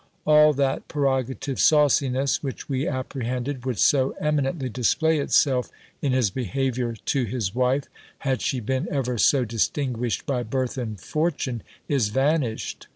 All 0.25 0.51
that 0.53 0.87
prerogative 0.87 1.59
sauciness, 1.59 2.41
which 2.41 2.67
we 2.67 2.87
apprehended 2.87 3.67
would 3.67 3.77
so 3.77 4.15
eminently 4.19 4.67
display 4.67 5.19
itself 5.19 5.69
in 6.01 6.11
his 6.11 6.31
behaviour 6.31 6.93
to 6.93 7.23
his 7.25 7.53
wife, 7.53 7.83
had 8.17 8.41
she 8.41 8.59
been 8.61 8.87
ever 8.89 9.19
so 9.19 9.45
distinguished 9.45 10.25
by 10.25 10.41
birth 10.41 10.75
and 10.75 10.99
fortune, 10.99 11.61
is 11.87 12.07
vanished. 12.09 12.87